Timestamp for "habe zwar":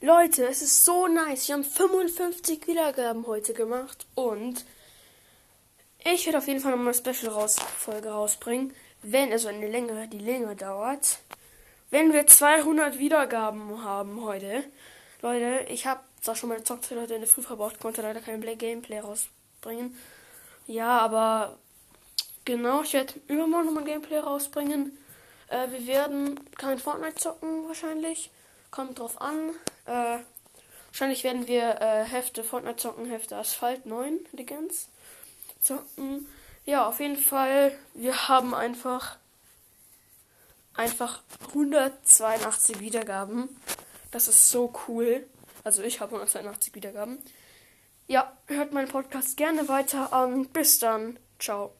15.88-16.36